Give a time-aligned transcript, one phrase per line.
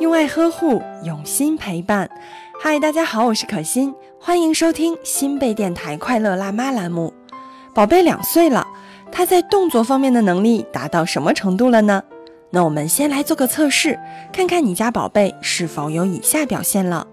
[0.00, 2.08] 用爱呵护，用心陪伴。
[2.58, 7.12] 嗨，大家好，我是可心，欢迎收听新贝电台快乐辣妈栏目。
[7.74, 8.66] 宝贝两岁了，
[9.12, 12.02] 他在动作方面的能力达到什么程度了呢？
[12.48, 14.00] 那我们先来做个测试，
[14.32, 17.06] 看看你家宝贝是否有以下表现了。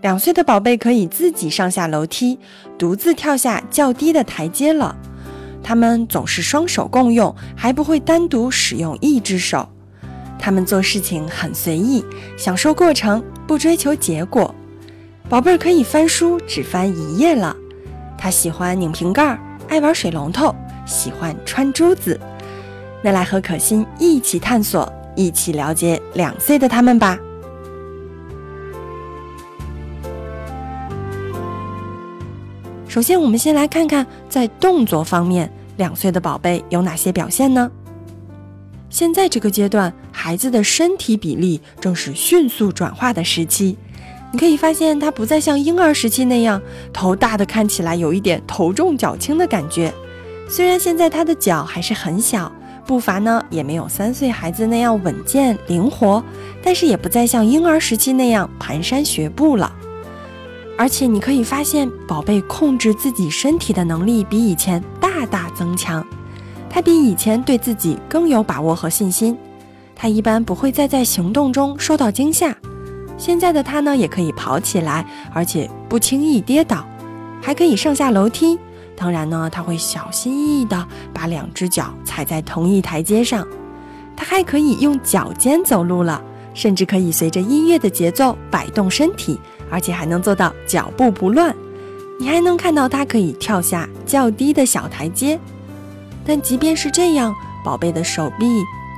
[0.00, 2.38] 两岁的宝贝可以自己上下楼梯，
[2.78, 4.96] 独自跳下较低的台阶了。
[5.62, 9.68] 他们总是双手共用，还不会单独使用一只手。
[10.38, 12.04] 他们做事情很随意，
[12.36, 14.54] 享受过程，不追求结果。
[15.28, 17.56] 宝贝儿可以翻书，只翻一页了。
[18.18, 20.54] 他喜欢拧瓶盖，爱玩水龙头，
[20.86, 22.20] 喜欢穿珠子。
[23.02, 27.18] 那来和可心一起探索，一起了解两岁的他们吧。
[32.86, 37.70] 首先，我们先来看看在动作方面，两岁的宝贝有哪些表现呢？
[38.88, 39.92] 现在这个阶段，
[40.24, 43.76] 孩子的身体比例正是迅速转化的时期。
[44.32, 46.62] 你可以发现，他不再像婴儿时期那样
[46.94, 49.92] 头大的看起来有一点头重脚轻的感觉。
[50.48, 52.50] 虽然现在他的脚还是很小，
[52.86, 56.24] 步伐呢也没有三岁孩子那样稳健灵活，
[56.62, 59.70] 但是也不再像婴儿时期那样蹒跚学步了。
[60.78, 66.02] 而且你可以发现，宝贝控制自己身体的能力比以前大大增强。
[66.70, 69.36] 他比以前对自己更有把握和信心。
[69.94, 72.54] 他一般不会再在行动中受到惊吓。
[73.16, 76.84] 现在的他呢，也可以跑起来，而且不轻易跌倒，
[77.40, 78.58] 还可以上下楼梯。
[78.96, 83.46] 当然呢，他会小心翼翼地把两只脚踩在同一台阶上。
[84.16, 86.22] 他还可以用脚尖走路了，
[86.54, 89.38] 甚至可以随着音乐的节奏摆动身体。
[89.70, 91.52] 而且还能做到脚步不乱，
[92.20, 95.40] 你还能看到它可以跳下较低的小台阶。
[96.24, 98.46] 但即便是这样，宝贝的手臂、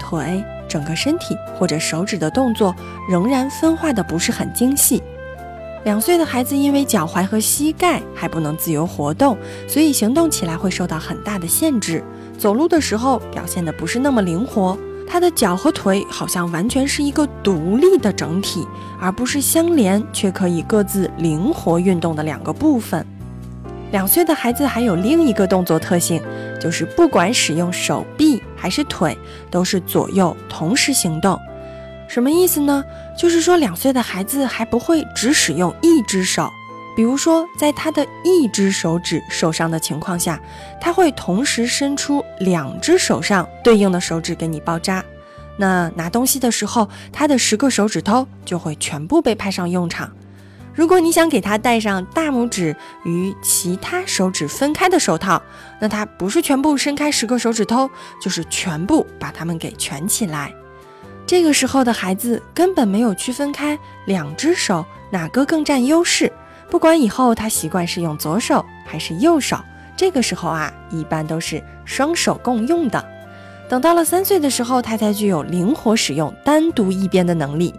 [0.00, 0.42] 腿、
[0.74, 2.74] 整个身体或者手指的动作
[3.08, 5.00] 仍然分化的不是很精细。
[5.84, 12.02] 两岁的孩子因为脚踝和膝盖还不能自由活动，所以行动起来会受到很大的限制。
[12.36, 14.76] 走路的时候表现的不是那么灵活。
[15.06, 18.66] 他的脚和腿好像完全是一个独立的整体，
[18.98, 23.06] 而不是相连却可以各自灵活运动的两个部分。
[23.94, 26.20] 两岁的孩子还有另一个动作特性，
[26.60, 29.16] 就是不管使用手臂还是腿，
[29.52, 31.38] 都是左右同时行动。
[32.08, 32.84] 什么意思呢？
[33.16, 36.50] 就是说两岁的孩子还不会只使用一只手，
[36.96, 40.40] 比如说在他的一只手指受伤的情况下，
[40.80, 45.04] 他会同时伸出两只手上对应的手指给你包扎。
[45.56, 50.10] 那拿东西的时候，他的十个手指头就会全部被派上用场。
[50.74, 52.74] 如果你想给他戴上大拇指
[53.04, 55.40] 与其他手指分开的手套，
[55.80, 57.88] 那他不是全部伸开十个手指头，
[58.20, 60.52] 就是全部把它们给蜷起来。
[61.26, 66.30] 这个时候的孩子根本没有区分开两只手哪个更占优势。
[66.68, 69.56] 不管以后他习惯是用左手还是右手，
[69.96, 73.02] 这个时候啊，一般都是双手共用的。
[73.68, 77.72] 等到了三岁的时候，他才具有灵活使用单独一边的能力。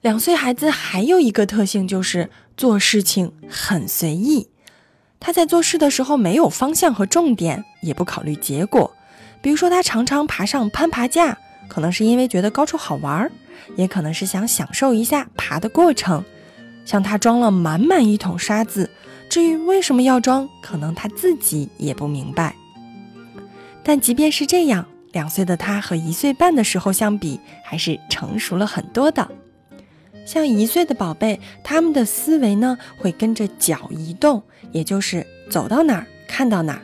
[0.00, 4.48] 两岁孩子还有一个特性，就是做事情很随意。
[5.18, 8.90] 他在做事的时候没有方向和重点，也不考虑结果。
[9.42, 11.36] 比如说，他常常爬上攀爬架，
[11.68, 13.30] 可能是因为觉得高处好玩，
[13.76, 16.24] 也可能是想享受一下爬的过程。
[16.86, 18.90] 像他装了满满一桶沙子。
[19.28, 22.56] 至于为什么要装，可能他自己也不明白。
[23.84, 29.30] 但即便是这样，两岁的他和一岁半的时候相比，还是成熟了很多的。
[30.24, 34.42] 像一岁的宝贝，他们的思维呢会跟着脚移动，
[34.72, 36.82] 也就是走到哪儿看到哪儿。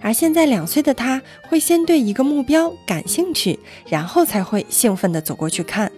[0.00, 5.90] 而现在两岁的他，会先对一个目标感兴趣，然后才会兴奋地走过去看。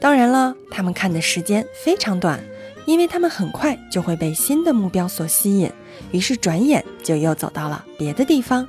[0.00, 2.40] 当然了，他们看的时间非常短。
[2.86, 5.70] 因为他们很快就会被新的目标所吸引，
[6.10, 8.66] 于是转眼就又走到了别的地方。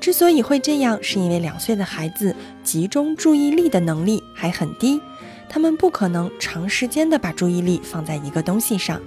[0.00, 2.34] 之所以会这样，是因为两岁的孩子
[2.64, 5.00] 集中注意力的能力还很低，
[5.48, 9.00] 他们不可能长时间的把注意力放在一个东西上。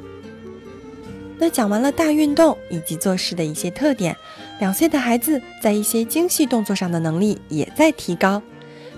[1.37, 4.15] 那讲完了大运动以及做事的一些特点，
[4.59, 8.41] 两岁的孩子在一些精细动作上的能力也在提高。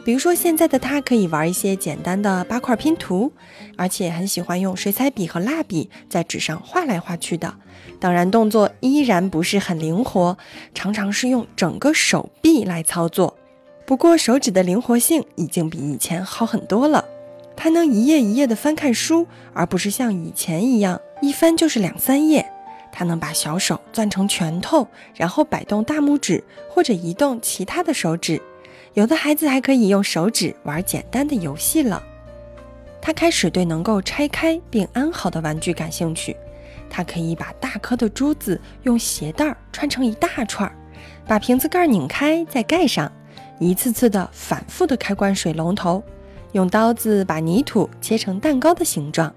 [0.03, 3.31] 比如说，现在的他可以玩一些简单的八块拼图，
[3.77, 7.53] 而且很喜欢用水彩笔和蜡笔在纸上画来画去的。
[7.99, 10.35] 当然，动作依然不是很灵活，
[10.73, 13.37] 常常是用整个手臂来操作。
[13.85, 17.05] 不过，手指的灵活性已经比以前好很多了。
[17.63, 22.43] 他能一页一页的翻看书，而不是像以前一样一翻就是两三页。
[22.91, 28.41] 他能把小手攥成拳头，然后摆动大拇指或者移动其他的手指。
[28.95, 32.01] 有的孩子还可以用手指玩简单的游戏了。
[32.99, 36.35] 他开始对能够拆开并安好的玩具感兴趣。
[36.89, 40.75] 他可以把大颗的珠子用鞋带穿成一大串，
[41.27, 43.11] 把瓶子盖拧开再盖上，
[43.59, 46.03] 一次次的反复的开关水龙头，
[46.51, 49.33] 用刀子把泥土切成蛋糕的形状。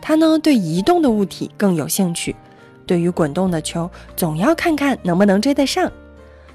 [0.00, 2.34] 他呢对移动的物体更有兴趣，
[2.86, 5.90] 对于滚动的球总要看看能不能追得上。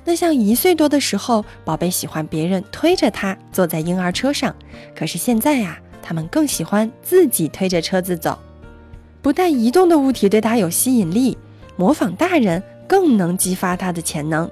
[0.03, 4.55] 那像一岁多的时候，宝贝喜欢别人推着他坐在婴儿车上，
[4.95, 8.37] 可是现在呀，他们更喜欢自己推着车子走。
[9.21, 11.37] 不但移动的物体对他有吸引力，
[11.75, 14.49] 模仿大人更能激发他的潜能。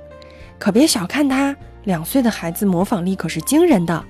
[0.60, 1.56] 可别小看他，
[1.86, 4.04] 两岁的孩子模仿力可是惊人的，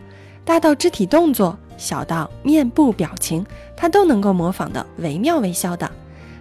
[0.46, 3.44] 大到肢体动作，小到面部表情，
[3.76, 5.90] 他都能够模仿的惟妙惟肖的。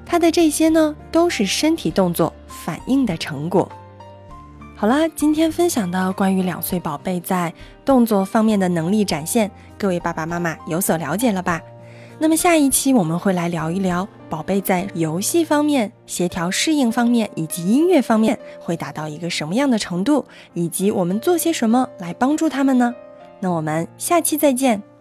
[0.04, 3.66] 他的这些呢，都是身体动作反应的成果。
[4.76, 7.52] 好啦，今天分享的关于两岁宝贝在
[7.82, 11.62] 动作方面的能力展现，各位爸爸妈妈有所了解了吧？
[12.18, 22.94] 那么下一期我们会来聊一聊宝贝在游戏方面、协调适应方面以及音乐方面会达到一个什么样的程度，以及我们做些什么来帮助他们呢？
[23.44, 24.93] 那我们下期再见。